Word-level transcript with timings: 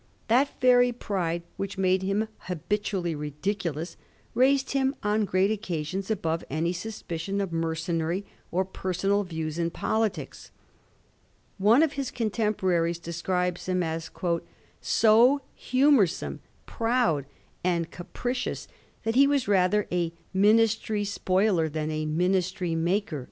That 0.29 0.49
very 0.59 0.91
pride 0.91 1.43
which 1.57 1.77
made 1.77 2.01
him 2.01 2.27
habitually 2.49 3.13
ridiculous 3.13 3.97
raised 4.33 4.71
him 4.71 4.95
on 5.03 5.25
great 5.25 5.51
occasions 5.51 6.09
above 6.09 6.43
any 6.49 6.73
suspicion 6.73 7.39
of 7.39 7.53
mercenary 7.53 8.25
or 8.49 8.65
personal 8.65 9.23
views 9.23 9.59
in 9.59 9.69
politics. 9.69 10.49
One 11.59 11.83
of 11.83 11.93
his 11.93 12.09
contemporaries 12.09 12.97
describes 12.97 13.67
him 13.67 13.83
as 13.83 14.09
* 14.51 14.81
so 14.81 15.41
humoursome, 15.55 16.39
proud, 16.65 17.27
and 17.63 17.91
capricious, 17.91 18.67
that 19.03 19.13
he 19.13 19.27
was 19.27 19.47
rather 19.47 19.87
a 19.91 20.13
ministry 20.33 21.03
spoiler 21.05 21.69
than 21.69 21.91
a 21.91 22.07
ministry 22.07 22.73
maker.' 22.73 23.19